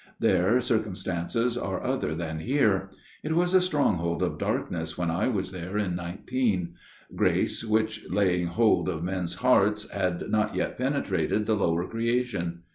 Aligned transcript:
There 0.19 0.59
circumstances 0.61 1.55
are 1.59 1.83
other 1.83 2.15
than 2.15 2.39
here. 2.39 2.89
It 3.21 3.33
was 3.35 3.53
a 3.53 3.61
stronghold 3.61 4.23
of 4.23 4.39
darkness 4.39 4.97
when, 4.97 5.11
I 5.11 5.27
was 5.27 5.51
there 5.51 5.77
in 5.77 5.95
'19. 5.95 6.73
Grace, 7.15 7.63
while 7.63 7.85
laying 8.09 8.47
hold 8.47 8.89
oft 8.89 9.03
men's 9.03 9.35
hearts, 9.35 9.87
had 9.91 10.27
not 10.31 10.55
yet 10.55 10.79
penetrated 10.79 11.45
the 11.45 11.53
lower 11.55 11.85
i 11.85 11.87
creation. 11.87 12.63